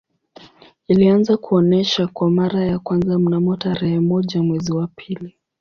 [0.87, 5.37] Ilianza kuonesha kwa mara ya kwanza mnamo tarehe moja mwezi wa pili